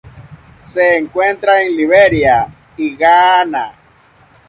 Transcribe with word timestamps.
Se 0.57 0.97
encuentra 0.97 1.61
en 1.61 1.77
Liberia 1.77 2.47
y 2.75 2.95
Ghana. 2.95 3.75